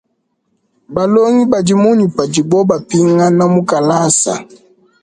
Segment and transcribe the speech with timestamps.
[0.93, 4.33] Balongi badi munyi padibo bapingana mu kalasa?